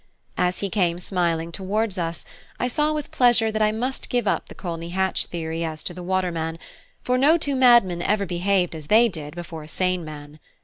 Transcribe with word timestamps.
As 0.39 0.61
he 0.61 0.69
came 0.71 0.95
up 0.95 1.01
smiling 1.01 1.51
towards 1.51 1.99
us, 1.99 2.25
I 2.59 2.67
saw 2.67 2.91
with 2.91 3.11
pleasure 3.11 3.51
that 3.51 3.61
I 3.61 3.71
must 3.71 4.09
give 4.09 4.27
up 4.27 4.49
the 4.49 4.55
Colney 4.55 4.89
Hatch 4.89 5.27
theory 5.27 5.63
as 5.63 5.83
to 5.83 5.93
the 5.93 6.01
waterman, 6.01 6.57
for 7.03 7.19
no 7.19 7.37
two 7.37 7.53
madmen 7.55 8.01
ever 8.01 8.25
behaved 8.25 8.73
as 8.73 8.87
they 8.87 9.07
did 9.07 9.35
before 9.35 9.61
a 9.61 9.67
sane 9.67 10.03
man. 10.03 10.39